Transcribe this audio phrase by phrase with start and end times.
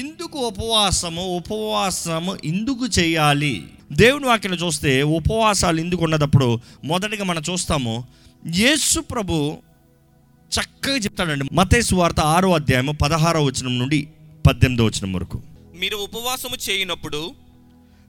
[0.00, 3.64] ఇందుకు ఉపవాసము ఉపవాసము ఇందుకు చేయాలి.
[3.92, 8.04] దేవుని వాక్యం చూస్తే ఉపవాసాలు ఎందుకు ఉన్నదప్పుడు మొదటిగా మనం చూస్తాము
[8.46, 9.56] యేసు ప్రభు
[10.54, 11.44] చక్కగా చెప్తాడండి.
[11.52, 14.08] మతేసు వార్త ఆరో అధ్యాయము పదహారో వచనం నుండి
[14.46, 15.42] పద్దెనిమిదో వచనం వరకు.
[15.80, 17.34] మీరు ఉపవాసము చేయనప్పుడు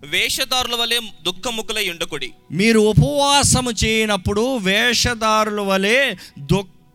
[0.04, 2.32] వేషధారుల వలె దుఃఖముఖులై ఉండకుడి.
[2.52, 6.16] మీరు ఉపవాసము చేయనప్పుడు వేషధారుల వలె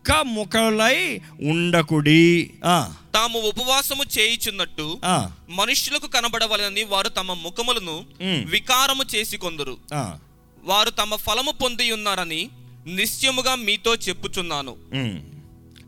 [0.07, 2.51] దుఃఖముఖలై ఉండకుడి.
[2.65, 8.05] ఆ, తాము ఉపవాసము చేయుచున్నట్టు ఆ, మనుష్యులకు కనబడవలని వారు తమ ముఖములను.
[8.45, 9.77] వికారము చేసి కొందరు.
[10.63, 12.49] వారు తమ ఫలము పొంది ఉన్నారని
[12.87, 14.75] నిశ్చయముగా మీతో చెప్పుచున్నాను.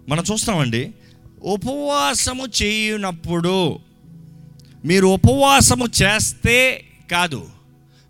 [0.08, 0.92] మనం చూస్తామండి.
[1.44, 3.80] ఉపవాసము చేయనప్పుడు
[4.86, 7.50] మీరు ఉపవాసము చేస్తే కాదు.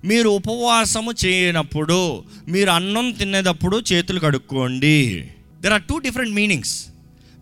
[0.05, 5.29] మీరు ఉపవాసము చేయనప్పుడు మీరు అన్నం తినేటప్పుడు చేతులు కడుక్కోండి.
[5.63, 6.85] There are two different meanings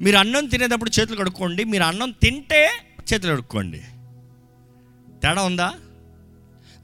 [0.01, 2.69] మీరు అన్నం తినేటప్పుడు చేతులు కడుక్కోండి మీరు అన్నం తింటే
[3.13, 3.81] చేతులు కడుక్కోండి.
[5.23, 5.73] తేడా ఉందా?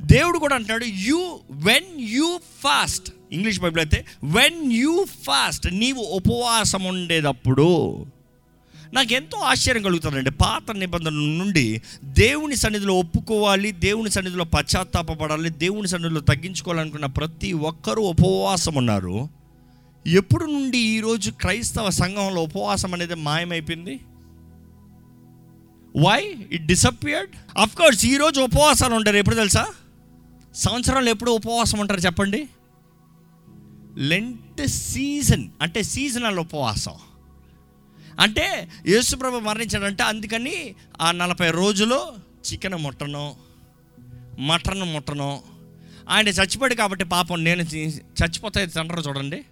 [0.02, 6.84] దేవుడు కూడా అంటున్నాడు you when you fast English Bible అయితే వెన్ యూ ఫాస్ట్ నీవు ఉపవాసం
[6.84, 8.06] ఉండేటప్పుడు.
[8.94, 10.32] నాకు ఎంతో ఆశ్చర్యం కలుగుతుందండి.
[10.32, 18.76] పాత నిబంధనల నుండి దేవుని సన్నిధిలో ఒప్పుకోవాలి దేవుని సన్నిధిలో పశ్చాత్తాపపడాలి దేవుని సన్నిధిలో తగ్గించుకోవాలనుకున్న ప్రతి ఒక్కరూ ఉపవాసం
[18.76, 19.37] ఉన్నారు.
[20.08, 24.00] ఎప్పుడు నుండి ఈరోజు క్రైస్తవ సంఘంలో ఉపవాసం అనేది మాయమైపోయింది?
[25.98, 29.16] Why it disappeared of course ఈరోజు ఉపవాసాలు ఉంటారు.
[29.16, 29.68] ఎప్పుడు తెలుసా?
[30.56, 32.50] సంవత్సరంలో ఎప్పుడు ఉపవాసం ఉంటారు చెప్పండి?
[33.98, 36.94] లెంట్ సీజన్ అంటే సీజనల్ ఉపవాసం.
[38.20, 40.04] అంటే యేసుప్రభు మరణించాడంటే.
[40.04, 42.14] అందుకని ఆ నలభై రోజులు
[42.54, 43.36] చికెన్ ముట్టను
[44.40, 45.42] మటన్ ముట్టను.
[46.10, 49.46] ఆయన చచ్చిపోయాడు కాబట్టి పాపం నేను చచ్చిపోతే తండ్రి చూడండి.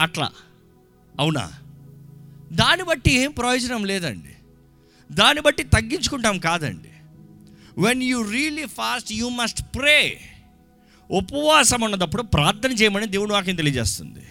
[0.00, 0.30] అట్లా.
[1.20, 1.52] అవునా?
[2.52, 4.28] దాన్ని బట్టి ఏం ప్రయోజనం లేదండి.
[5.12, 6.88] దాన్ని బట్టి తగ్గించుకుంటాం కాదండి.
[7.78, 10.20] When you really fast you must pray
[11.10, 14.22] ఉపవాసం ఉన్నప్పుడు ప్రార్థన చేయమని దేవుడు వాక్యం తెలియజేస్తుంది.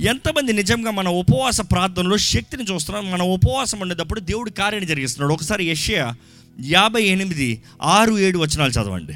[0.00, 5.34] ఎంతమంది నిజంగా మన ఉపవాస ప్రార్థనలో శక్తిని చూస్తున్నాం మన ఉపవాసం ఉండేటప్పుడు దేవుడు కార్యాన్ని జరిగిస్తున్నాడు.
[5.34, 6.14] ఒకసారి యెషయా
[6.60, 9.14] యాభై ఎనిమిది ఆరు ఏడు వచనాలు చదవండి.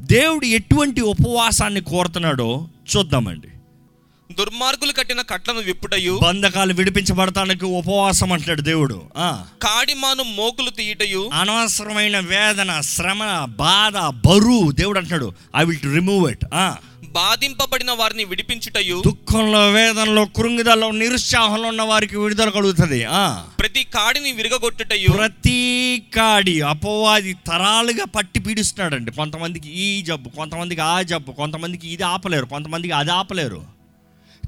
[0.00, 3.48] దేవుడు ఎటువంటి ఉపవాసాన్ని కోరుతున్నాడో చూద్దామండి.
[4.38, 6.20] దుర్మార్గులు కట్టిన కట్లను విప్పుటయు.
[6.22, 9.02] బంధకాలు విడిపించబడటానికి ఉపవాసం అంటాడు దేవుడు.
[9.16, 9.44] ఆ.
[9.62, 11.30] కాడిమాను మోకులు తీయుటయు.
[11.32, 15.32] అనవసరమైన వేదన శ్రమ బాధ బరువు దేవుడు అంటున్నాడు.
[15.56, 16.44] ఐ విల్ రిమూవ్ ఇట్
[17.04, 19.02] బాధింపబడిన వారిని విడిపించుటయు.
[19.06, 23.04] దుఃఖంలో వేదనలో కృంగిదలో నిరుత్సాహంలో ఉన్న వారికి విడుదల కలుగుతుంది.
[23.10, 23.42] ఆ.
[23.58, 25.08] ప్రతి కాడిని విరగగొట్టుటయు.
[25.08, 29.10] ప్రతి కాడి అపవాది తరాలుగా పట్టి పీడిస్తున్నాడండి.
[29.10, 33.79] కొంతమందికి ఈ జబ్బు కొంతమందికి ఆ జబ్బు కొంతమందికి ఇది ఆపలేరు కొంతమందికి అది ఆపలేరు.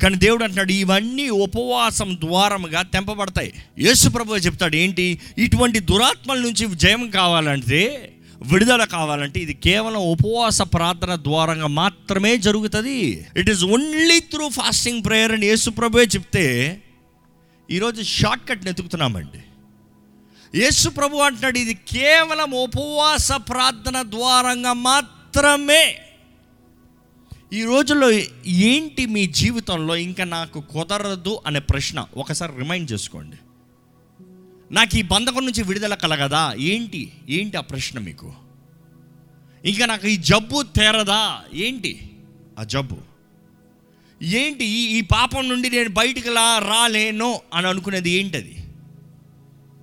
[0.03, 3.53] కానీ దేవుడు అంటున్నాడు ఇవన్నీ ఉపవాసం ద్వారముగా తెంపబడతాయి.
[3.79, 5.19] యేసు ప్రభు చెప్తాడు ఏంటి?
[5.39, 8.09] ఇటువంటి దురాత్మల నుంచి జయం కావాలంటే
[8.43, 13.27] విడుదల కావాలంటే ఇది కేవలం ఉపవాస ప్రార్థన ద్వారంగా మాత్రమే జరుగుతుంది.
[13.37, 16.83] It is only through fasting prayer అని యేసుప్రభువే చెప్తే
[17.71, 19.39] ఈరోజు షార్ట్ కట్ వెతుకుతున్నామండి
[20.55, 25.99] యేసు ప్రభు అంటున్నాడు ఇది కేవలం ఉపవాస ప్రార్థన ద్వారంగా మాత్రమే.
[27.53, 28.11] ఈ రోజుల్లో
[28.47, 32.07] ఏంటి మీ జీవితంలో ఇంకా నాకు కుదరదు అనే ప్రశ్న?
[32.17, 33.37] ఒకసారి రిమైండ్ చేసుకోండి.
[34.75, 36.55] నాకు ఈ బంధకం నుంచి విడుదల కలగదా?
[36.59, 37.13] ఏంటి?
[37.29, 38.33] ఏంటి ఆ ప్రశ్న మీకు?
[39.65, 41.41] ఇంకా నాకు ఈ జబ్బు తేరదా?
[41.55, 42.11] ఏంటి?
[42.59, 42.97] ఆ జబ్బు.
[44.23, 44.65] ఏంటి?
[44.65, 48.57] ఈ ఈ పాపం నుండి నేను బయటికి రాలేను అని అనుకునేది ఏంటది?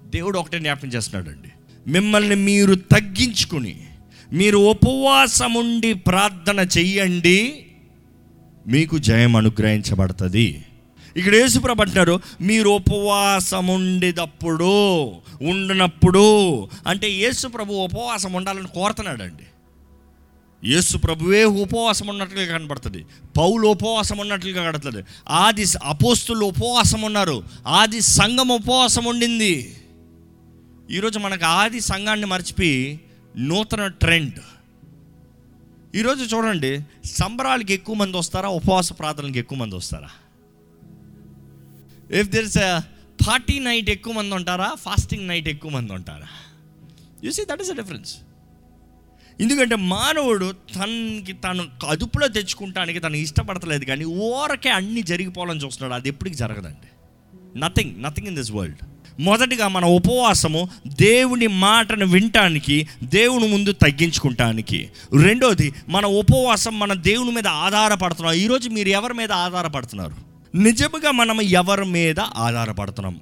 [0.06, 1.50] దేవుడు ఒకటే జ్ఞాపకం చేస్తున్నాడండి.
[1.88, 3.89] మిమ్మల్ని మీరు తగ్గించుకుని
[4.34, 7.66] మీరు ఉపవాసం ఉండి ప్రార్థన చెయ్యండి
[8.68, 10.66] మీకు జయం అనుగ్రహించబడుతుంది.
[11.18, 14.74] ఇక్కడ యేసుప్రభు అంటారు మీరు ఉపవాసం ఉండేటప్పుడు
[15.42, 16.26] ఉండినప్పుడు
[16.88, 19.44] అంటే యేసుప్రభు ఉపవాసం ఉండాలని కోరుతున్నాడండి.
[20.66, 23.06] యేసు ప్రభువే ఉపవాసం ఉన్నట్లుగా కనబడుతుంది.
[23.38, 25.04] పౌలు ఉపవాసం ఉన్నట్లుగా కనబడుతుంది.
[25.30, 29.76] ఆది అపోస్తులు ఉపవాసం ఉన్నారు ఆది సంఘం ఉపవాసం ఉండింది
[30.92, 33.00] ఈరోజు మనకు ఆది సంఘాన్ని మర్చిపోయి
[33.38, 34.40] నూతన ట్రెండ్.
[35.96, 38.50] ఈరోజు చూడండి సంబరాలకి ఎక్కువ మంది వస్తారా?
[38.50, 40.10] ఉపవాస ప్రార్థనలకు ఎక్కువ మంది వస్తారా?
[42.20, 42.58] If there is
[43.28, 44.76] party night ఎక్కువ మంది ఉంటారా?
[44.76, 46.28] ఫాస్టింగ్ నైట్ ఎక్కువ మంది ఉంటారా?
[47.24, 48.18] You see that is a difference
[49.42, 56.02] ఎందుకంటే మానవుడు తనకి తను అదుపులో తెచ్చుకుంటానికి తను ఇష్టపడతలేదు కానీ ఓరకే అన్నీ జరిగిపోవాలని చూస్తున్నాడు.
[56.02, 56.90] అది ఎప్పటికి జరగదండి.
[57.60, 58.78] Nothing nothing in this world
[59.20, 64.90] మొదటిగా మన ఉపవాసము దేవుని మాటను వినటానికి దేవుని ముందు తగ్గించుకుంటానికి.
[65.22, 68.34] రెండోది మన ఉపవాసం మన దేవుని మీద ఆధారపడుతున్నాం.
[68.34, 70.16] ఈరోజు మీరు ఎవరి మీద ఆధారపడుతున్నారు?
[70.58, 73.20] నిజముగా మనం ఎవరి మీద ఆధారపడుతున్నాం?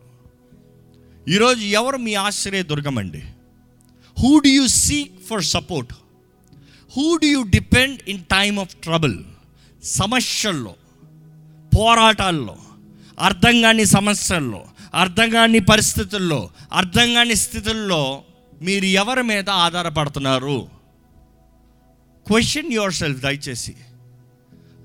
[1.29, 3.23] ఈరోజు ఎవరు మీ ఆశ్రయ దుర్గమండి
[4.19, 5.93] who do you seek for support
[6.97, 9.17] who do you depend in time of trouble
[9.83, 10.73] సమస్యల్లో
[11.77, 12.55] పోరాటాల్లో
[13.19, 14.63] అర్థం కాని సమస్యల్లో
[14.97, 18.23] అర్థం కాని పరిస్థితుల్లో అర్థం కాని స్థితుల్లో
[18.61, 20.57] మీరు ఎవరి మీద ఆధారపడుతున్నారు?
[22.27, 23.73] క్వశ్చన్ యువర్ సెల్ఫ్ దయచేసి.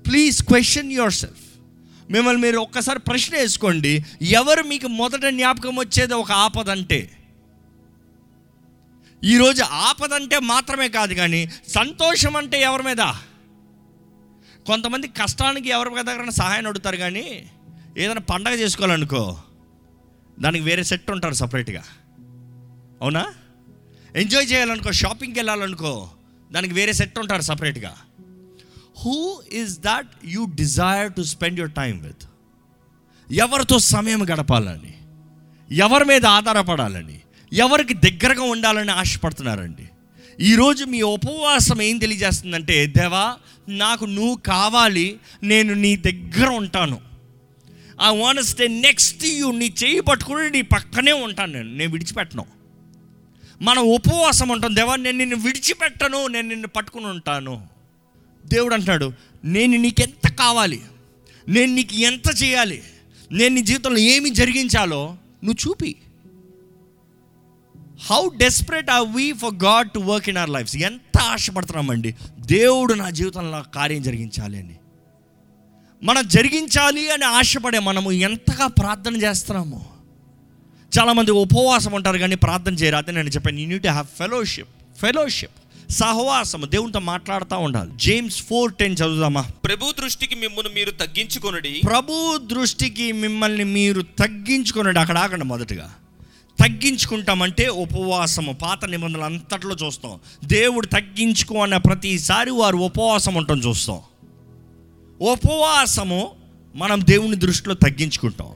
[0.07, 1.45] ప్లీజ్ క్వశ్చన్ యువర్ సెల్ఫ్
[2.11, 3.93] మిమ్మల్ని మీరు ఒక్కసారి ప్రశ్న వేసుకోండి.
[4.21, 7.01] ఎవరు మీకు మొదట జ్ఞాపకం వచ్చేది ఒక ఆపద అంటే
[9.23, 13.03] ఈరోజు ఆపద అంటే మాత్రమే కాదు కానీ సంతోషం అంటే ఎవరి మీద?
[14.67, 17.25] కొంతమంది కష్టానికి ఎవరి దగ్గర సహాయం అడుగుతారు కానీ
[17.97, 19.23] ఏదైనా పండగ చేసుకోవాలనుకో
[20.39, 21.83] దానికి వేరే సెట్ ఉంటారు సపరేట్గా.
[23.01, 23.25] అవునా?
[24.15, 26.09] ఎంజాయ్ చేయాలనుకో షాపింగ్కి వెళ్ళాలనుకో
[26.51, 27.95] దానికి వేరే సెట్ ఉంటారు సపరేట్గా.
[28.97, 32.29] Who is that you desire to spend your time with
[33.33, 34.93] ఎవరితో సమయం గడపాలని?
[35.75, 37.19] ఎవరి మీద ఆధారపడాలని?
[37.53, 39.89] ఎవరికి దగ్గరగా ఉండాలని ఆశపడుతున్నారండి?
[40.39, 43.35] ఈరోజు మీ ఉపవాసం ఏం తెలియజేస్తుందంటే దేవా
[43.69, 47.12] నాకు నువ్వు కావాలి నేను నీ దగ్గర ఉంటాను.
[48.01, 51.75] I want stay next you నీ చేయి పట్టుకుని నీ పక్కనే ఉంటాను నేను.
[51.75, 52.45] నేను విడిచిపెట్టను.
[53.61, 56.27] మన ఉపవాసం ఉంటాం దేవా నేను నిన్ను విడిచిపెట్టను.
[56.27, 57.67] నేను నిన్ను పట్టుకుని ఉంటాను.
[58.45, 59.13] దేవుడు అంటున్నాడు
[59.45, 60.81] నేను నీకెంత కావాలి?
[61.47, 62.83] నేను నీకు ఎంత చేయాలి?
[63.31, 65.95] నేను నీ జీవితంలో ఏమి జరిగించాలో నువ్వు చూపి.
[68.09, 72.15] How desperate are we for God to work in our lives ఎంత ఆశపడుతున్నామండి?
[72.39, 74.75] దేవుడు నా జీవితంలో కార్యం జరిగించాలి అని.
[76.03, 79.85] మనం జరిగించాలి అని ఆశపడే మనము ఎంతగా ప్రార్థన చేస్తున్నాము.
[80.99, 82.95] చాలామంది ఉపవాసం ఉంటారు కానీ ప్రార్థన చేయరు.
[82.95, 87.91] అదే నేను చెప్పాను you need have fellowship fellowship సహవాసము దేవునితో మాట్లాడుతూ ఉండాలి.
[87.95, 89.41] జేమ్స్ ఫోర్ టెన్ చదువుదామా?
[89.41, 91.81] ప్రభు దృష్టికి మిమ్మును మీరు తగ్గించుకొనుడి.
[91.85, 95.93] ప్రభు దృష్టికి మిమ్మల్ని మీరు తగ్గించుకున్నాడు అక్కడ ఆగండి మొదటగా.
[96.59, 100.19] తగ్గించుకుంటామంటే ఉపవాసము పాత నిబంధనలు అంతట్లో చూస్తాం.
[100.43, 103.99] దేవుడు తగ్గించుకో అన్న ప్రతిసారి వారు ఉపవాసం ఉండటం చూస్తాం.
[105.23, 106.31] ఉపవాసము
[106.75, 108.47] మనం దేవుని దృష్టిలో తగ్గించుకుంటాం.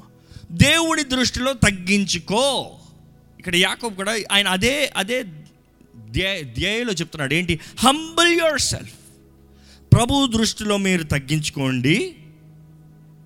[0.51, 2.71] దేవుడి దృష్టిలో తగ్గించుకో.
[3.39, 5.23] ఇక్కడ యాకోబు కూడా ఆయన అదే అదే
[6.09, 7.33] ధ్యేయ ధ్యేయలో చెప్తున్నాడు.
[7.33, 7.59] ఏంటి?
[7.79, 8.93] హంబల్ యువర్ సెల్ఫ్
[9.93, 12.15] ప్రభు దృష్టిలో మీరు తగ్గించుకోండి.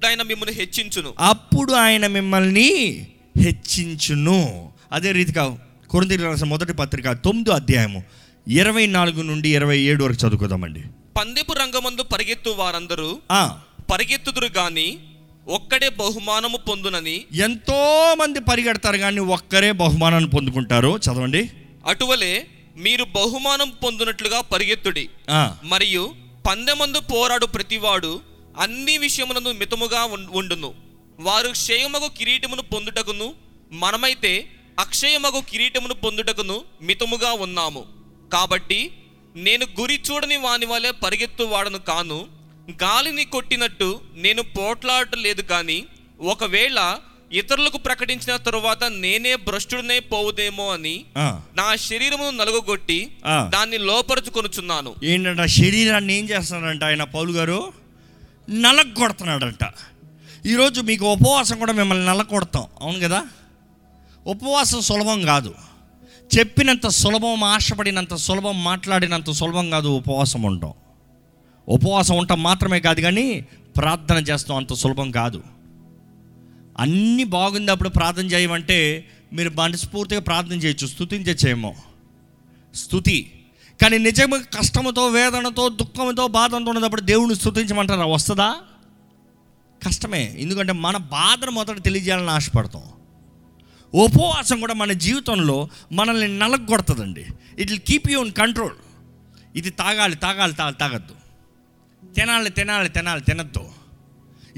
[0.07, 1.13] ఆయన మిమ్మల్ని హెచ్చించును.
[1.19, 3.07] అప్పుడు ఆయన మిమ్మల్ని
[3.37, 4.71] హెచ్చించును.
[4.91, 5.57] అదే రీతిగా
[5.89, 8.03] కొరింథీ రాసిన మొదటి పత్రిక తొమ్మిదో అధ్యాయము
[8.47, 10.83] ఇరవై నాలుగు నుండి ఇరవై ఏడు వరకు చదువుకుందామండి.
[11.17, 13.21] పందెపు రంగమందు పరిగెత్తు వారందరూ
[13.91, 14.97] పరిగెత్తుదురు గాని
[15.47, 20.97] ఒక్కడే బహుమానము పొందునని ఎంతో మంది పరిగెడతారు కానీ ఒక్కరే బహుమానాన్ని పొందుకుంటారు.
[20.97, 21.49] చదవండి.
[21.85, 22.47] అటువలే
[22.77, 25.09] మీరు బహుమానం పొందునట్లుగా పరిగెత్తుడి.
[25.63, 26.15] మరియు
[26.47, 28.21] పందెమందు పోరాడు ప్రతివాడు
[28.59, 30.73] అన్ని విషయములను మితముగా ఉండును.
[31.19, 33.33] వారు క్షయమగు కిరీటమును పొందుటకును
[33.71, 34.47] మనమైతే
[34.79, 37.83] అక్షయమగు కిరీటమును పొందుటకును మితముగా ఉన్నాము.
[38.33, 38.91] కాబట్టి
[39.35, 42.25] నేను గురి చూడని వాని వలె పరిగెత్తు వాడను కాను.
[42.83, 45.85] గాలిని కొట్టినట్టు నేను పోట్లాడలేదు కానీ
[46.21, 46.99] ఒకవేళ
[47.33, 51.05] ఇతరులకు ప్రకటించిన తరువాత నేనే భ్రష్టుడనే పోవుదేమో అని.
[51.55, 53.11] నా శరీరమును నలుగొట్టి.
[53.49, 57.73] దాన్ని లోపరుచుకొనుచున్నాను ఏంటంట శరీరాన్ని ఏం చేస్తున్నాడంట ఆయన పౌలు గారు?
[58.49, 59.73] నలగొడుతున్నాడంట.
[60.45, 62.65] ఈరోజు మీకు ఉపవాసం కూడా మిమ్మల్ని నలగొడతాం.
[62.81, 63.25] అవును కదా?
[64.27, 65.55] ఉపవాసం సులభం కాదు.
[66.37, 70.73] చెప్పినంత సులభం ఆశపడినంత సులభం మాట్లాడినంత సులభం కాదు ఉపవాసం ఉండటం.
[71.69, 73.45] ఉపవాసం ఉండటం మాత్రమే కాదు కానీ
[73.77, 75.43] ప్రార్థన చేస్తాం అంత సులభం కాదు.
[76.79, 81.75] అన్నీ బాగుంది అప్పుడు ప్రార్థన చేయమంటే మీరు మనస్ఫూర్తిగా ప్రార్థన చేయొచ్చు స్థుతించచ్చేమో
[82.75, 83.31] స్థుతి
[83.81, 88.55] కానీ నిజంగా కష్టముతో వేదనతో దుఃఖంతో బాధంతో ఉన్నప్పుడు దేవుని స్థుతించమంటారా వస్తుందా?
[89.87, 90.35] కష్టమే.
[90.39, 92.83] ఎందుకంటే మన బాధను మొదట తెలియజేయాలని ఆశపడతాం.
[93.93, 97.25] ఉపవాసం కూడా మన జీవితంలో మనల్ని నలగొడుతుందండి.
[97.59, 98.75] It will keep you in control
[99.55, 101.15] ఇది తాగాలి తాగాలి తాగాలి తాగద్దు.
[102.13, 103.71] తినాలి తినాలి తినాలి తినద్దు.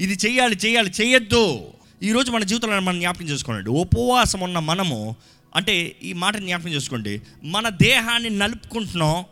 [0.00, 1.64] ఇది చేయాలి చేయాలి చేయొద్దు
[2.02, 5.16] ఈరోజు మన జీవితంలో మనం జ్ఞాపకం చేసుకోండి ఉపవాసం ఉన్న మనము
[5.56, 7.22] అంటే ఈ మాట జ్ఞాపకం చేసుకోండి.
[7.44, 9.24] మన దేహాన్ని నలుపుకుంటున్నాం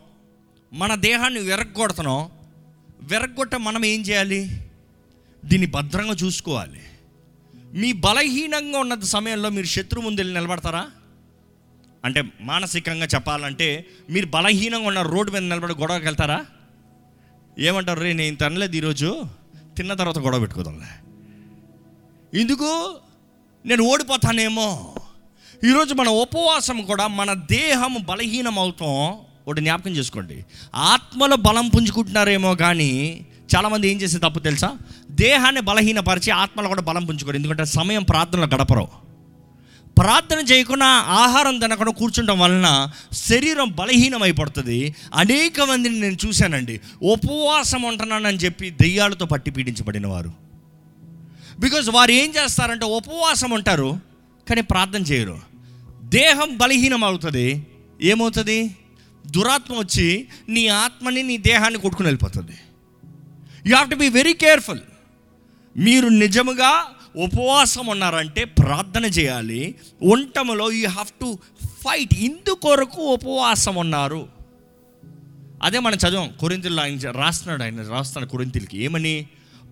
[0.73, 2.29] మన దేహాన్ని విరగొడుతున్నాం
[3.01, 4.61] విరగొట్ట మనం ఏం చేయాలి?
[5.45, 6.79] దీన్ని భద్రంగా చూసుకోవాలి.
[7.73, 10.87] మీ బలహీనంగా ఉన్న సమయంలో మీరు శత్రు ముందు వెళ్ళి నిలబడతారా?
[12.05, 16.45] అంటే మానసికంగా చెప్పాలంటే మీరు బలహీనంగా ఉన్న రోడ్డు మీద నిలబడి గొడవకి వెళ్తారా?
[17.59, 17.99] ఏమంటారు?
[17.99, 19.25] రే నేను తినలేదు ఈరోజు.
[19.77, 21.09] తిన్న తర్వాత గొడవ పెట్టుకోదాంలే.
[22.39, 22.97] ఎందుకు
[23.65, 24.95] నేను ఓడిపోతానేమో.
[25.65, 30.45] ఈరోజు మన ఉపవాసం కూడా మన దేహం బలహీనం అవుతాం ఒకటి జ్ఞాపకం చేసుకోండి.
[30.75, 34.77] ఆత్మలో బలం పుంజుకుంటున్నారేమో కానీ చాలామంది ఏం చేసే తప్పు తెలుసా?
[35.11, 37.35] దేహాన్ని బలహీనపరిచి ఆత్మలో కూడా బలం పుంజుకోరు.
[37.35, 38.87] ఎందుకంటే సమయం ప్రార్థనలో గడపరు.
[39.99, 44.95] ప్రార్థన చేయకుండా ఆహారం తినకుండా కూర్చుండడం వలన శరీరం బలహీనమైపడుతుంది.
[45.15, 46.79] అనేక మందిని నేను చూశానండి.
[47.03, 50.33] ఉపవాసం ఉంటున్నానని చెప్పి దెయ్యాలతో పట్టి పీడించబడిన వారు
[51.59, 53.99] బికాజ్ వారు ఏం చేస్తారంటే ఉపవాసం ఉంటారు
[54.49, 55.37] కానీ ప్రార్థన చేయరు.
[56.03, 57.67] దేహం బలహీనం అవుతుంది
[58.01, 58.75] ఏమవుతుంది?
[59.27, 62.57] దురాత్మ వచ్చి నీ ఆత్మని నీ దేహాన్ని కొట్టుకుని వెళ్ళిపోతుంది.
[63.67, 64.79] You have to be very careful
[65.77, 69.75] మీరు నిజముగా ఉపవాసం ఉన్నారంటే ప్రార్థన చేయాలి.
[70.03, 74.27] ఉండటంలో యూ హ్యావ్ టు ఫైట్ ఇందుకొరకు ఉపవాసం ఉన్నారు.
[75.63, 76.31] అదే మనం చదవం.
[76.39, 78.83] కొరింతలు ఆయన రాస్తున్నాడు ఆయన రాస్తున్నాడు కొరింతలకి.
[78.83, 79.27] ఏమని?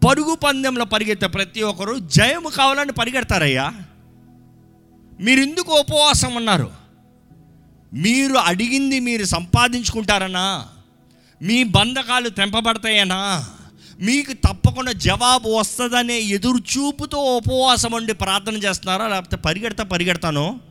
[0.08, 3.74] పరుగు పందెంలో పరిగెత్తే ప్రతి ఒక్కరు జయము కావాలని పరిగెడతారయ్యా.
[5.20, 6.72] మీరు ఎందుకు ఉపవాసం ఉన్నారు.
[7.94, 10.68] మీరు అడిగింది మీరు సంపాదించుకుంటారనా?
[11.42, 13.50] మీ బంధకాలు తెంపబడతాయనా?
[14.02, 19.08] మీకు తప్పకుండా జవాబు వస్తుందనే ఎదురు చూపుతో ఉపవాసం ఉండి ప్రార్థన చేస్తున్నారా?
[19.08, 20.62] లేకపోతే పరిగెడతా పరిగెడతాను?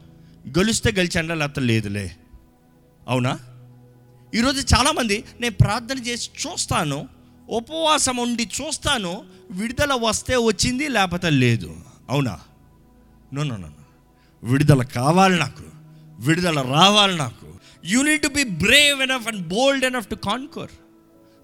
[0.49, 1.35] గెలిస్తే గెలిచండా?
[1.35, 2.17] లేకపోతే లేదులే.
[3.09, 3.39] అవునా?
[4.35, 7.09] ఈరోజు చాలామంది నేను ప్రార్థన చేసి చూస్తాను
[7.49, 11.77] ఉపవాసం ఉండి చూస్తాను విడుదల వస్తే వచ్చింది లేకపోతే లేదు.
[12.11, 12.41] అవునా?
[13.35, 13.69] నో నో నో
[14.45, 15.63] విడుదల కావాలి నాకు.
[16.21, 17.55] విడుదల రావాలి నాకు.
[17.85, 20.71] You need to be brave enough and bold enough to conquer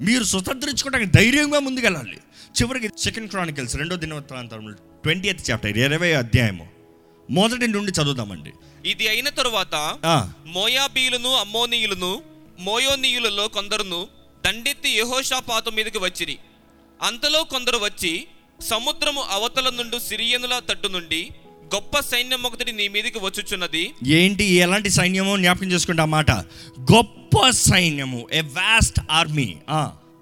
[0.03, 2.17] మీరు స్వతంత్రించుకోవడానికి ధైర్యంగా ముందుకెళ్ళాలి.
[2.63, 6.69] చివరికి సెకండ్ క్రానికల్స్ రెండో దినవృత్తాంతం ట్వంటీ ఎత్ చాప్టర్ ఇరవై అధ్యాయము.
[7.31, 8.53] మొదటి నుండి చదువుదామండి.
[8.85, 12.23] ఇది అయిన తరువాత ఆ, మోయాబీయులను అమ్మోనీయులను
[12.59, 14.07] మోయోనీయులలో కొందరును
[14.47, 16.39] దండెత్తి యెహోషాపాతు మీదకి వచ్చిరి.
[17.03, 18.27] అంతలో కొందరు వచ్చి
[18.61, 21.31] సముద్రము అవతల నుండి సిరియనుల తట్టు నుండి
[21.75, 23.83] గొప్ప సైన్యం ఒకటి నీ మీదకి వచ్చుచున్నది.
[24.07, 26.31] ఏంటి ఎలాంటి సైన్యమో జ్ఞాపకం చేసుకుంటే ఆ మాట?
[26.93, 29.49] గొప్ప సైన్యము ఎ వాస్ట్ ఆర్మీ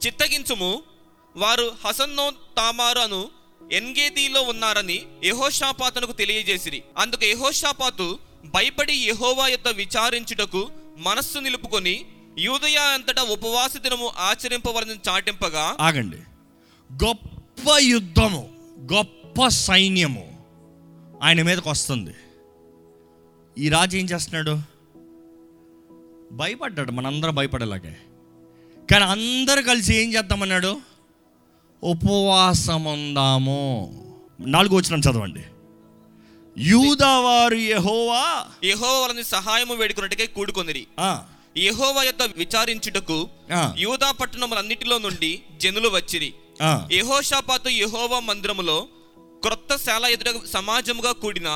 [0.07, 0.83] చిత్తగించుము.
[1.37, 3.21] వారు హసన్నో తామారు అను
[3.73, 6.83] ఎన్గేదీలో ఉన్నారని యెహోషాపాతునకు తెలియజేసిరి.
[6.99, 12.05] అందుకు యెహోషాపాతు భయపడి యెహోవా యొద్ద విచారించుటకు మనస్సు నిలుపుకొని
[12.39, 16.21] యూదయ అంతటా ఉపవాస దినము ఆచరింపవలని చాటింపగా ఆగండి.
[16.91, 18.49] గొప్ప యుద్ధము
[18.93, 20.34] గొప్ప సైన్యము
[21.25, 22.15] ఆయన మీదకి వస్తుంది.
[23.59, 24.59] ఈ రాజు ఏం చేస్తున్నాడు?
[26.33, 26.93] భయపడ్డాడు.
[26.93, 27.97] మనందరం భయపడేలాగే.
[28.91, 30.81] కానీ అందరు కలిసి ఏం చేద్దామన్నాడు?
[31.83, 33.91] ఉపవాసం ఉందాము.
[34.41, 35.45] నాలుగు వచ్చిన చదవండి.
[36.59, 40.87] యూదవారు యెహోవా యెహోవా వలని సహాయము వేడుకున్నట్టుగా కూడుకొనిరి.
[41.01, 41.25] ఆ,
[41.57, 43.29] యెహోవా యొద్ద విచారించుటకు
[43.77, 46.35] యూదా పట్టణములన్నిటిలో నుండి జనులు వచ్చిరి.
[46.93, 48.87] యెహోషాపాతు యెహోవా మందిరములో
[49.45, 51.49] క్రొత్త శాల ఎదుట సమాజముగా కూడిన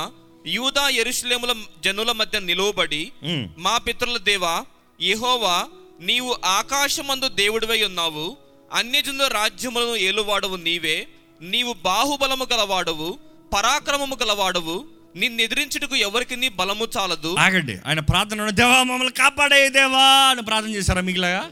[0.47, 1.51] యూదా యెరూషలేముల
[1.85, 3.11] జనుల మధ్య నిలువబడి.
[3.57, 4.53] మా పితరుల దేవా
[5.01, 5.55] యెహోవా
[6.01, 8.25] నీవు ఆకాశమందు దేవుడివై ఉన్నావు
[8.73, 10.97] అన్యజనుల రాజ్యములను ఏలువాడవు నీవే
[11.41, 13.09] నీవు బాహుబలము గలవాడవు
[13.53, 14.75] పరాక్రమము గలవాడవు
[15.15, 17.31] నిన్నెదిరించుటకు ఎవరికి నీ బలము చాలదు.
[17.39, 17.75] ఆగండి.
[17.85, 21.43] ఆయన ప్రార్థన దేవా మమ్మల్ని కాపాడే దేవా అని ప్రార్థన చేశారా మిగిలిగా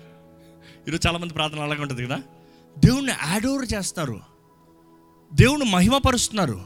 [0.88, 2.20] ఈరోజు చాలా మంది ప్రార్థన అలాగే ఉంటుంది కదా?
[2.78, 4.18] దేవుణ్ణి యాడోర్ చేస్తారు.
[5.34, 6.62] దేవుడు మహిమపరుస్తున్నారు.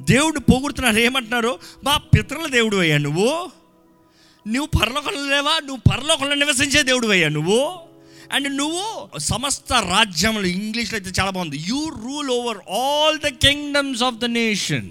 [0.00, 1.58] దేవుడు పోగొడుతున్నారు ఏమంటున్నారు?
[1.84, 3.50] బా పితరుల దేవుడు అయ్యా నువ్వు.
[4.48, 5.60] నువ్వు పరలోకంలో లేవా?
[5.66, 7.70] నువ్వు పరలోకంలో నివసించే దేవుడు అయ్యా నువ్వు.
[8.32, 14.14] అండ్ నువ్వు సమస్త రాజ్యములు ఇంగ్లీష్లో అయితే చాలా బాగుంది you rule over all the kingdoms of
[14.14, 14.90] the nation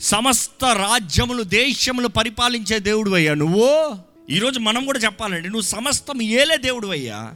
[0.00, 3.94] సమస్త రాజ్యములు దేశములు పరిపాలించే దేవుడు అయ్యా నువ్వు.
[4.30, 7.32] ఈరోజు మనం కూడా చెప్పాలండి నువ్వు సమస్తం ఏలే దేవుడు అయ్యా.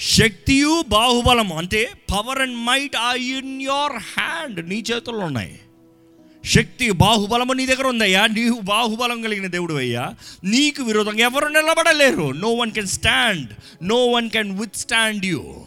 [0.00, 1.58] శక్తియు బాహుబలము.
[1.58, 5.60] అంటే power and might ah in your hand నీ చేతుల్లో ఉన్నాయి.
[6.44, 10.14] శక్తి బాహుబలము నీ దగ్గర ఉందయ్యా నీవు బాహుబలం కలిగిన దేవుడు అయ్యా.
[10.44, 12.30] నీకు విరోధంగా ఎవరు నిలబడలేరు.
[12.30, 13.48] No one can stand
[13.82, 15.64] no one can withstand you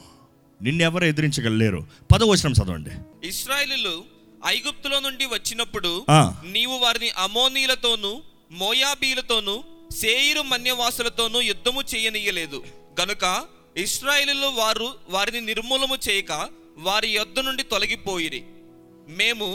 [0.62, 1.88] నిన్నెవరు ఎదిరించగలలేరు.
[2.14, 2.90] పదవచనం చదవండి.
[3.28, 4.04] ఇస్రాయేలీలు
[4.46, 6.06] ఐగుప్తులో నుండి వచ్చినప్పుడు.
[6.52, 8.22] నీవు వారిని అమోనీలతోనూ
[8.52, 12.64] మోయాబీలతోనూ సేయిరు మన్యవాసులతోనూ యుద్ధము చేయనీయలేదు.
[13.02, 13.46] గనుక
[13.78, 18.42] ఇస్రాయేలీలు వారు వారిని నిర్మూలము చేయక వారి యొద్ద నుండి తొలగిపోయిరి.
[19.08, 19.48] మేము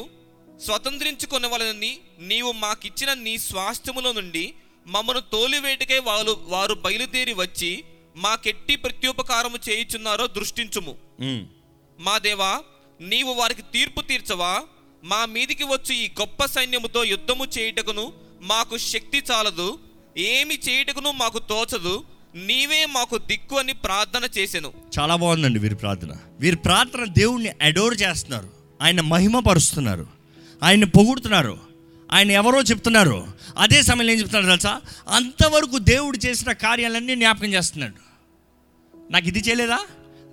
[0.67, 4.55] స్వతంత్రించుకొనవలనని నీవు మాకిచ్చిన నీ స్వాస్థ్యములో నుండి
[4.87, 7.85] మమ్మను తోలివేటికై వారు వారు బయలుదేరి వచ్చి
[8.17, 10.97] మాకెట్టి ప్రత్యుపకారము చేయుచున్నారో దృష్టించుము.
[11.99, 12.53] మా దేవా
[13.01, 14.53] నీవు వారికి తీర్పు తీర్చవా?
[15.05, 19.79] మా మీదికి వచ్చి ఈ గొప్ప సైన్యముతో యుద్ధము చేయుటకును మాకు శక్తి చాలదు.
[20.17, 22.05] ఏమి చేయుటకును మాకు తోచదు.
[22.35, 24.73] నీవే మాకు దిక్కు అని ప్రార్థన చేశాను.
[24.99, 26.09] చాలా బాగుందండి వీరి ప్రార్థన.
[26.41, 28.49] వీరి ప్రార్థన దేవుణ్ణి అడోర్ చేస్తున్నారు.
[28.83, 30.07] ఆయన మహిమపరుస్తున్నారు.
[30.63, 31.59] ఆయన పొగుడుతున్నారు.
[32.13, 33.27] ఆయన ఎవరో చెప్తున్నారు.
[33.59, 34.81] అదే సమయంలో ఏం చెప్తున్నారు తెలుసా?
[35.09, 38.09] అంతవరకు దేవుడు చేసిన కార్యాలన్నీ జ్ఞాపకం చేస్తున్నాడు.
[39.13, 39.79] నాకు ఇది చేయలేదా?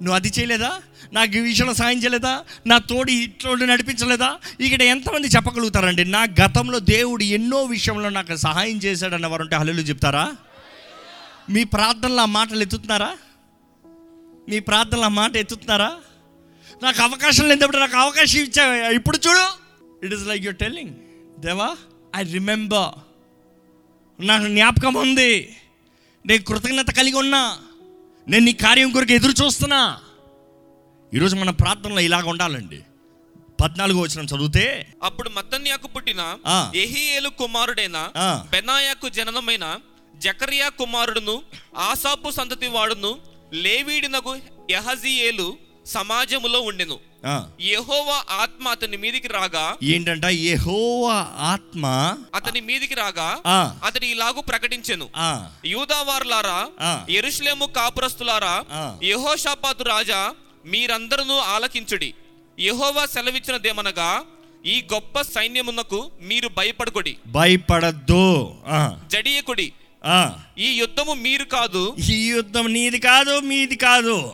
[0.02, 0.82] నువ్వు అది చేయలేదా?
[1.14, 2.44] నాకు ఈ విషయంలో సాయం చేయలేదా?
[2.68, 4.36] నా తోడి ఇట్లో నడిపించలేదా?
[4.60, 6.06] ఇక్కడ ఎంతమంది చెప్పగలుగుతారండి?
[6.06, 10.36] నా గతంలో దేవుడు ఎన్నో విషయంలో నాకు సహాయం చేశాడన్న వారు ఉంటే హల్లు చెప్తారా?
[11.50, 13.18] మీ ప్రార్థనలో ఆ మాటలు ఎత్తుతున్నారా?
[14.50, 15.90] మీ ప్రార్థనలో ఆ మాట ఎత్తుతున్నారా?
[16.84, 19.46] నాకు అవకాశం లేనప్పుడు నాకు అవకాశం ఇచ్చా ఇప్పుడు చూడు.
[20.06, 20.94] It is like you're telling
[21.42, 21.70] దేవా
[22.16, 22.94] ఐ రిమెంబర్
[24.26, 25.58] నాకు జ్ఞాపకం ఉంది.
[26.26, 27.44] నేను కృతజ్ఞత కలిగి ఉన్నా.
[28.28, 29.82] నేను నీ కార్యం కొరకు ఎదురు చూస్తున్నా.
[31.14, 32.80] ఈరోజు మన ప్రార్థనలో ఇలాగ ఉండాలండి.
[33.62, 36.22] పద్నాలుగు వచ్చిన చదివితే అప్పుడు మత్తన్యాకు పుట్టిన.
[36.76, 37.98] ఎహియేలు కుమారుడైన.
[38.52, 39.66] బెనాయాకు జననమైన
[40.22, 41.36] జకరియా కుమారుడును
[41.82, 43.12] ఆసాపు సంతతి వాడును
[43.54, 44.34] లేవీడినగు
[44.72, 45.48] యహజీయేలు
[45.88, 46.98] సమాజములో ఉండెను
[47.66, 51.86] యెహోవా ఆత్మ అతని మీదికి రాగా ఏంటంట యెహోవా ఆత్మ
[52.36, 53.58] అతని మీదికి రాగా ఆ.
[53.84, 55.08] అతడు ఇలాగూ ప్రకటించెను
[55.66, 56.58] యూదావారులారా.
[57.10, 58.56] ఎరుషలేము కాపురస్తులారా.
[59.04, 60.22] యెహోషాపాతు రాజా
[60.66, 62.10] మీరందరూ ఆలకించుడి
[62.58, 64.10] యెహోవా సెలవిచ్చినదేమనగా
[64.66, 68.24] ఈ గొప్ప సైన్యమునకు మీరు భయపడకుడి భయపడద్దు
[69.08, 69.68] జడియకుడి.
[70.58, 71.96] ఈ యుద్ధము మీరు కాదు.
[72.10, 74.34] ఈ యుద్ధం నీది కాదు మీది కాదు.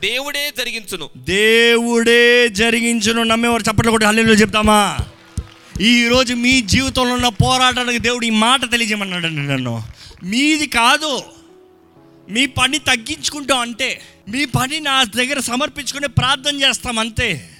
[0.00, 1.10] దేవుడే జరిగించును.
[1.16, 3.22] దేవుడే జరిగించును.
[3.22, 4.98] నమ్మేవారు చప్పట్లు కొట్టి హల్లెలూయా చెప్తామా?
[5.80, 9.82] ఈ రోజు మీ జీవితంలో ఉన్న పోరాటానికి దేవుడు ఈ మాట తెలియజేయమన్నాడండి నన్ను.
[10.24, 11.22] మీది కాదు.
[12.30, 17.50] మీ పని తగ్గించుకుంటాం అంటే మీ పని నా దగ్గర సమర్పించుకుని ప్రార్థన చేస్తాం అంతే.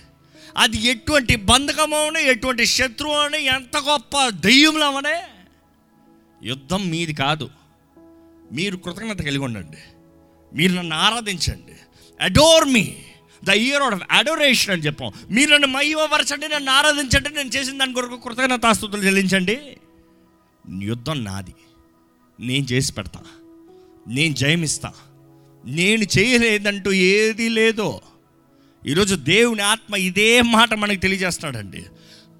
[0.57, 5.23] అది ఎటువంటి బంధకమో ఎటువంటి శత్రువు అని ఎంత గొప్ప దెయ్యంలో అవనే
[6.43, 7.51] యుద్ధం మీది కాదు.
[8.53, 9.77] మీరు కృతజ్ఞత కలిగి ఉండండి.
[10.55, 11.73] మీరు నన్ను ఆరాధించండి.
[12.21, 12.97] Adore me
[13.45, 15.13] the year of adoration అని చెప్పాం.
[15.31, 19.59] మీరు నన్ను మహిమపరచండి నన్ను ఆరాధించండి నేను చేసిన దాని కొరకు కృతజ్ఞతాస్తుతులు చెల్లించండి.
[20.83, 21.55] యుద్ధం నాది.
[22.41, 23.21] నేను చేసి పెడతా.
[24.09, 24.93] నేను జయమిస్తా.
[25.65, 28.01] నేను చేయలేదంటూ ఏది లేదో.
[28.87, 31.83] ఈరోజు దేవుని ఆత్మ ఇదే మాట మనకు తెలియజేస్తున్నాడండి.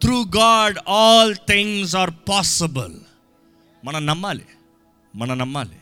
[0.01, 2.95] Through God all things are possible
[3.85, 4.45] మనం నమ్మాలి.
[5.17, 5.77] మనం నమ్మాలి.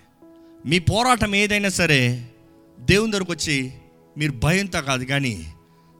[0.67, 2.31] మీ పోరాటం ఏదైనా సరే
[2.81, 3.73] దేవుని దగ్గరకు వచ్చి
[4.19, 5.55] మీరు భయంతో కాదు కానీ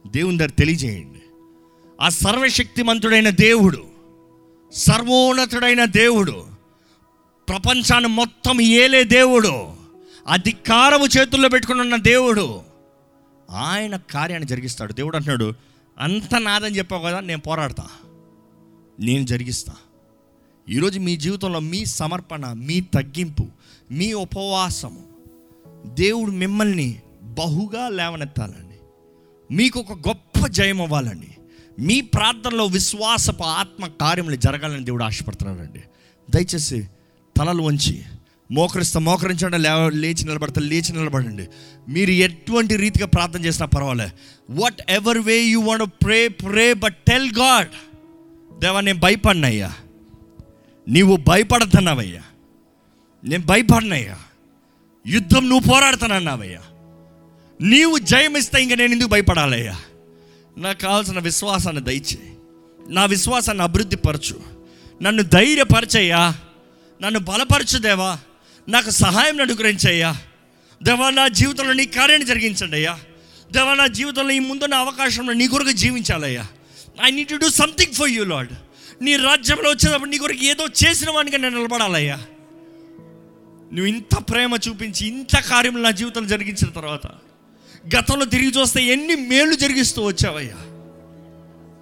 [0.07, 1.23] దేవుని దగ్గర తెలియజేయండి.
[2.01, 3.85] ఆ సర్వశక్తిమంతుడైన దేవుడు
[4.73, 6.47] సర్వోన్నతుడైన దేవుడు
[7.49, 9.73] ప్రపంచాన్ని మొత్తం ఏలే దేవుడు
[10.29, 12.63] అధికారము చేతుల్లో పెట్టుకుని ఉన్న దేవుడు
[13.51, 14.93] ఆయన కార్యాన్ని జరిగిస్తాడు.
[14.93, 15.55] దేవుడు అంటున్నాడు
[15.99, 17.87] అంత నాదని చెప్పావు కదా నేను పోరాడతా.
[19.01, 19.73] నేను జరిగిస్తా.
[20.71, 23.47] ఈరోజు మీ జీవితంలో మీ సమర్పణ మీ తగ్గింపు
[23.91, 25.05] మీ ఉపవాసము
[25.87, 28.75] దేవుడు మిమ్మల్ని బహుగా లేవనెత్తాలండి.
[29.55, 31.29] మీకు ఒక గొప్ప జయం అవ్వాలండి.
[31.79, 35.81] మీ ప్రార్థనలో విశ్వాసపు ఆత్మ కార్యములు జరగాలని దేవుడు ఆశపడుతున్నాడండి.
[36.31, 36.89] దయచేసి
[37.37, 38.03] తలలు వంచి
[38.51, 41.49] మోకరిస్తా మోకరించండి లేవ లేచి నిలబడతా లేచి నిలబడండి.
[41.89, 44.13] మీరు ఎటువంటి రీతిగా ప్రార్థన చేసినా పర్వాలే.
[44.89, 47.69] Whatever way you want pray pray but tell God
[48.61, 49.73] దేవా నేను భయపడినయ్యా.
[50.89, 52.23] నీవు భయపడుతున్నావయ్యా.
[53.25, 54.17] నేను భయపడినయ్యా.
[55.07, 56.61] యుద్ధం నువ్వు పోరాడుతానన్నావయ్యా
[57.61, 59.81] నీవు జయమిస్తే ఇంక నేను ఎందుకు భయపడాలయ్యా?
[60.59, 62.35] నాకు కావాల్సిన విశ్వాసాన్ని దయచేయి
[62.89, 64.41] నా విశ్వాసాన్ని అభివృద్ధి పరచు
[65.03, 66.35] నన్ను ధైర్యపరచయ్యా.
[67.03, 68.19] నన్ను బలపరచు దేవా.
[68.69, 70.17] నాకు సహాయం అనుగ్రహించయ్యా.
[70.83, 72.99] దేవా నా జీవితంలో నీ కార్యాన్ని జరిగించండి అయ్యా.
[73.53, 76.47] దేవా నా జీవితంలో ఈ ముందున్న అవకాశంలో నీ కొరకు జీవించాలయ్యా.
[77.03, 78.49] I need to do something for you lord
[79.03, 82.17] నీ రాజ్యంలో వచ్చేటప్పుడు నీ కొరకు ఏదో చేసిన వాడిగా నేను నిలబడాలయ్యా.
[83.73, 87.07] నువ్వు ఇంత ప్రేమ చూపించి ఇంత కార్యములు నా జీవితంలో జరిగించిన తర్వాత
[87.97, 90.57] గతంలో తిరిగి చూస్తే ఎన్ని మేలు జరిగిస్తూ వచ్చావయ్యా.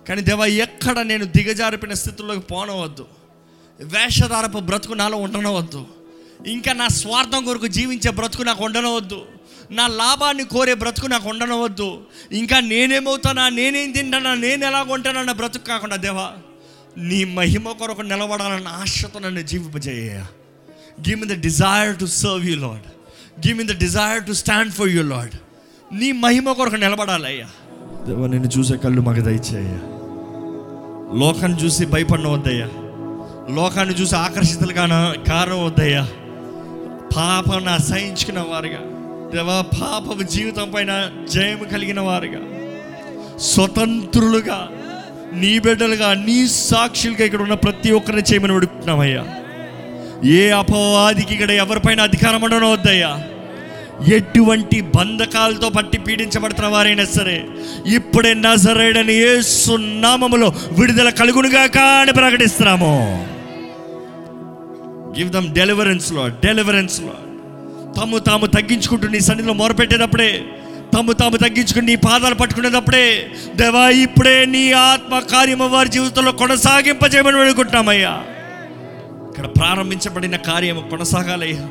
[0.09, 3.07] కానీ దేవా ఎక్కడ నేను దిగజారిపోయిన స్థితిలోకి పోనవద్దు.
[3.81, 5.87] వేషధారపు బ్రతుకు నాలో ఉండనవద్దు.
[6.47, 9.27] ఇంకా నా స్వార్థం కొరకు జీవించే బ్రతుకు నాకు ఉండనవద్దు.
[9.71, 12.03] నా లాభాన్ని కోరే బ్రతుకు నాకు ఉండనవద్దు.
[12.33, 16.33] ఇంకా నేనేమవుతానా నేనేం తింటానా నేను ఎలా కొంటానన్న బ్రతుకు కాకుండా దేవా
[16.99, 20.11] నీ మహిమ కొరకు నిలబడాలన్న ఆశతో నన్ను జీవింపజేయ.
[21.09, 22.87] Give me the desire to serve you lord
[23.47, 25.31] give me the desire to stand for you lord
[25.95, 27.47] నీ మహిమ కొరకు నిలబడాలయ్యా.
[28.07, 29.81] దేవా నిన్ను చూసే కళ్ళు మాకు దయచేయ్యా.
[31.19, 32.67] లోకాన్ని చూసి భయపడిన వద్దయ్యా
[33.55, 36.09] లోకాన్ని చూసి ఆకర్షితులుగా కారణం వద్దయ్యా
[37.17, 38.81] పాపను అసహించుకున్న వారుగా.
[39.35, 42.41] దేవా పాపపు జీవితం పైన జయం కలిగిన వారుగా.
[43.39, 44.59] స్వతంత్రులుగా
[45.35, 49.25] నీ బిడ్డలుగా నీ సాక్షులుగా ఇక్కడ ఉన్న ప్రతి ఒక్కరిని చేయమని అడుగుతున్నామయ్యా
[50.25, 53.13] ఏ అపవాదికి ఇక్కడ ఎవరిపైన అధికారం ఉండడం వద్దయ్యా.
[54.17, 57.45] ఎటువంటి బంధకాలతో పట్టి పీడించబడుతున్న వారైనా సరే
[57.87, 62.93] ఇప్పుడే నజరేడని ఏ సున్నామములో విడుదల కలుగునుగా కానీ ప్రకటిస్తున్నాము.
[65.19, 67.15] గివ్ దమ్ డెలివరెన్స్లో డెలివరెన్స్లో
[67.97, 70.45] తాము తాము తగ్గించుకుంటూ నీ సన్నిధిలో మొరపెట్టేటప్పుడే
[70.95, 73.07] తమ్ము తాము తగ్గించుకుని నీ పాదాలు పట్టుకునేటప్పుడే
[73.55, 78.25] దేవా ఇప్పుడే నీ ఆత్మ కార్యము వారి జీవితంలో కొనసాగింపజేయమని వేడుకుంటున్నామయ్యా.
[79.31, 81.67] ఇక్కడ ప్రారంభించబడిన కార్యము కొనసాగాలయ్యా.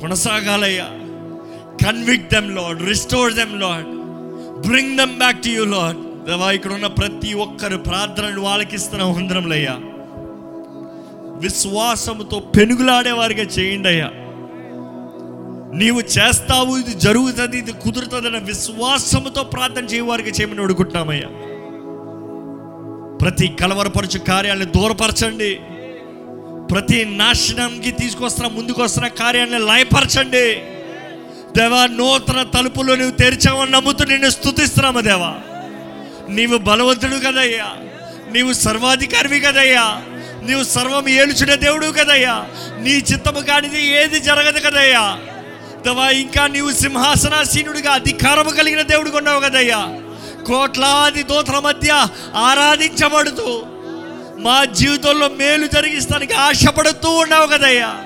[0.00, 0.88] కొనసాగాలయ్యా.
[1.84, 3.88] Convict them lord restore them lord
[4.68, 9.76] bring them back to you lord దేవా ఇక్కడ ఉన్న ప్రతి ఒక్కరు ప్రార్థనలు వాళ్ళకి ఇస్తున్న హుందరంలయ్యా
[11.40, 14.10] విశ్వాసముతో పెనుగులాడేవారిగా చేయండి అయ్యా.
[15.74, 21.28] నీవు చేస్తావు ఇది జరుగుతుంది ఇది కుదురుతుందన్న విశ్వాసముతో ప్రార్థన చేయవారికి చేయమని అడుగుతున్నామయ్యా.
[23.16, 25.60] ప్రతి కలవరపరచు కార్యాలను దూరపరచండి.
[26.74, 30.62] ప్రతి నాశనంకి తీసుకొస్తున్న ముందుకొస్తున్న కార్యాన్ని లయపరచండి.
[31.60, 35.34] దేవా నూతన తలుపులు నువ్వు తెరిచావని నమ్ముతూ నిన్ను స్థుతిస్తున్నాము దేవా.
[36.28, 37.76] నీవు బలవంతుడు కదయ్యా.
[38.32, 40.02] నీవు సర్వాధికారివి కదయ్యా.
[40.42, 42.46] నీవు సర్వం ఏలుచుడే దేవుడు కదయ్యా.
[42.80, 45.18] నీ చిత్తము కానిది ఏది జరగదు కదయ్యా.
[45.84, 49.88] దేవా ఇంకా నీవు సింహాసనాసీనుడిగా అధికారము కలిగిన దేవుడు ఉన్నావు కదయ్యా.
[50.46, 53.62] కోట్లాది దోతల మధ్య ఆరాధించబడుతూ
[54.38, 57.96] మా జీవితంలో మేలు జరిగిస్తానికి ఆశపడుతూ ఉన్నావు కదయ్యా.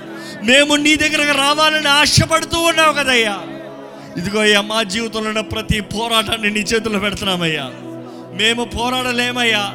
[0.42, 3.38] మేము నీ దగ్గరకు రావాలని ఆశపడుతూ ఉన్నావు కదయ్యా.
[4.16, 7.70] ఇదిగో అయ్యా మా జీవితంలో ఉన్న ప్రతి పోరాటాన్ని నీ చేతుల్లో పెడుతున్నామయ్యా.
[8.36, 9.72] మేము పోరాడలేమయ్యా.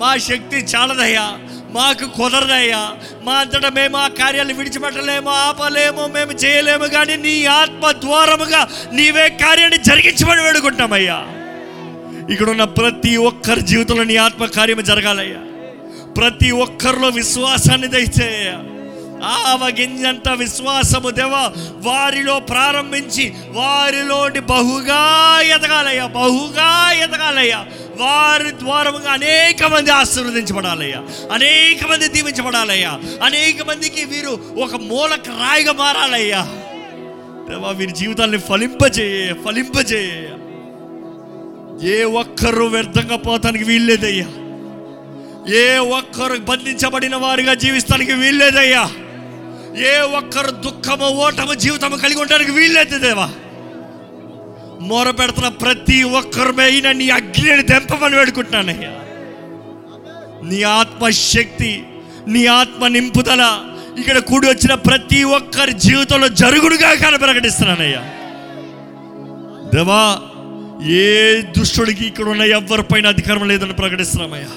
[0.00, 1.38] మా శక్తి చాలదయ్యా.
[1.74, 2.82] మాకు కుదరదయ్యా.
[3.22, 8.60] మా అంతటా మేము ఆ కార్యాలు విడిచిపెట్టలేము ఆపలేము మేము చేయలేము కానీ నీ ఆత్మ ద్వారముగా
[8.92, 11.18] నీవే కార్యాన్ని జరిగించమని వేడుకుంటామయ్యా
[12.30, 15.40] ఇక్కడ ఉన్న ప్రతి ఒక్కరి జీవితంలో నీ ఆత్మ కార్యము జరగాలయ్యా.
[16.16, 18.52] ప్రతి ఒక్కరిలో విశ్వాసాన్ని దయచేయ
[19.46, 21.34] ఆవగింజంత విశ్వాసము దేవ
[21.82, 25.02] వారిలో ప్రారంభించి వారిలోని బహుగా
[25.56, 26.68] ఎదగాలయ్యా బహుగా
[27.02, 27.60] ఎదగాలయ్యా.
[27.96, 31.02] వారి ద్వారముగా అనేక మంది ఆశీర్వదించబడాలయ్యా.
[31.32, 33.00] అనేక మంది దీవించబడాలయ్యా.
[33.22, 36.48] అనేక మందికి వీరు ఒక మూలక రాయిగా మారాలయ్యా.
[37.50, 40.38] దేవా వీరి జీవితాన్ని ఫలింపజేయ ఫలింపజేయ.
[41.88, 44.26] ఏ ఒక్కరు వ్యర్థంగా పోతానికి వీల్లేదయ్యా.
[45.54, 48.90] ఏ ఒక్కరు బంధించబడిన వారిగా జీవిస్తానికి వీల్లేదయ్యా.
[49.86, 53.30] ఏ ఒక్కరు దుఃఖము ఓటము జీవితము కలిగి ఉండడానికి వీల్లేదు దేవా.
[54.80, 58.92] మొర పెడుతున్న ప్రతి ఒక్కరి మీద నీ అగ్నిని తెంపమని వేడుకుంటున్నానయ్యా
[60.44, 61.84] నీ ఆత్మ శక్తి
[62.28, 63.42] నీ ఆత్మ నింపుదల
[63.98, 68.02] ఇక్కడ కూడి వచ్చిన ప్రతి ఒక్కరి జీవితంలో జరుగుడుగా కానీ ప్రకటిస్తున్నానయ్యా
[69.74, 70.18] దేవా
[70.80, 74.48] ఏ దుష్టుడికి ఇక్కడ ఉన్న ఎవరిపైన అధికారం లేదని ప్రకటిస్తున్నామయ్యా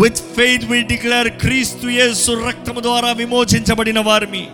[0.00, 4.48] విత్ ఫెయిత్ వి డిక్లేర్ క్రీస్తు యేసు రక్తము ద్వారా విమోచించబడిన వారిమి.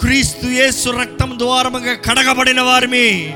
[0.00, 3.34] క్రీస్తు యేసు రక్తం ద్వారముగా కడగబడిన వారిమి.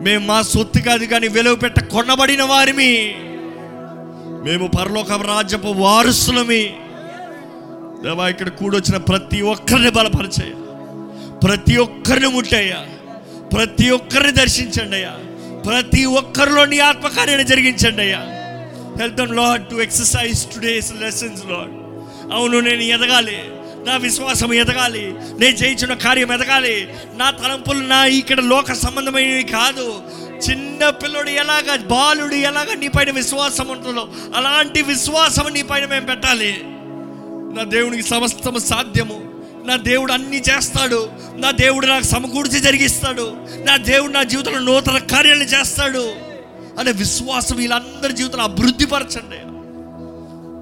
[0.00, 3.14] మేము మా సొత్తు కాదు కానీ విలువ పెట్ట కొనబడిన వారిమి.
[4.44, 6.76] మేము పరలోక రాజ్యపు వారసులమి.
[8.04, 10.50] దేవా ఇక్కడ కూడొచ్చిన ప్రతి ఒక్కరిని బలపరిచాయ
[11.46, 12.86] ప్రతి ఒక్కరిని ముట్టయ్యా.
[13.48, 15.16] ప్రతి ఒక్కరిని దర్శించండి అయ్యా.
[15.66, 18.20] ప్రతి ఒక్కరిలో నీ ఆత్మకార్యాన్ని జరిగించండి అయ్యా.
[19.00, 21.86] Health lord to exercise today's lessons lord
[22.32, 23.38] అవును నేను ఎదగాలి.
[23.86, 25.14] నా విశ్వాసం ఎదగాలి.
[25.38, 26.88] నేను చేయించిన కార్యం ఎదగాలి.
[27.16, 30.02] నా తలంపులు నా ఇక్కడ లోక సంబంధమైనవి కాదు.
[30.50, 36.60] చిన్న పిల్లడు ఎలాగ బాలుడు ఎలాగ నీ పైన విశ్వాసం ఉంటుందో అలాంటి విశ్వాసం నీ పైన మేము పెట్టాలి.
[37.56, 39.44] నా దేవునికి సమస్తము సాధ్యము.
[39.66, 41.10] నా దేవుడు అన్ని చేస్తాడు.
[41.36, 43.36] నా దేవుడు నాకు సమకూర్చి జరిగిస్తాడు.
[43.64, 46.12] నా దేవుడు నా జీవితంలో నూతన కార్యాలు చేస్తాడు.
[46.78, 49.38] అనే విశ్వాసం వీళ్ళందరి జీవితంలో అభివృద్ధిపరచండి.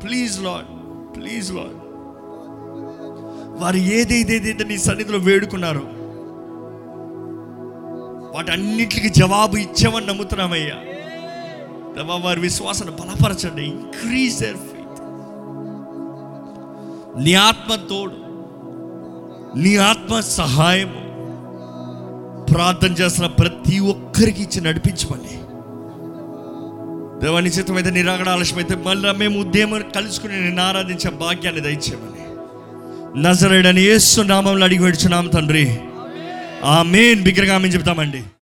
[0.06, 0.66] ప్లీజ్ లాడ్
[1.20, 1.83] ప్లీజ్ లాడ్
[3.58, 6.04] వారు ఏదేదేదైతే నీ సన్నిధిలో వేడుకున్నారు
[8.34, 10.74] వాటన్నిటికి జవాబు ఇచ్చామని నమ్ముతున్నామయ్యా.
[11.96, 13.62] దేవా వారి విశ్వాసాన్ని బలపరచండి.
[13.62, 15.00] ఇంక్రీజ్ దర్ ఫెయిత్
[17.24, 18.24] నీ ఆత్మ తోడు
[19.58, 21.04] నీ ఆత్మ సహాయము.
[22.44, 25.40] ప్రార్థన చేస్తున్న ప్రతి ఒక్కరికి ఇచ్చి నడిపించమని.
[27.24, 32.13] దేవాని చిత్తమైతే నిరాగడ ఆలస్యమైతే మళ్ళీ మేము ఉద్యమం కలుసుకుని నేను ఆరాధించే భాగ్యాన్ని దయచేయమని.
[33.16, 35.76] నజరేడని యేసు నామంలో అడిగి వేడుచున్నాం తండ్రి.
[36.64, 38.24] ఆ మెయిన్ బిగ్గరగా మేము చెప్తామండి.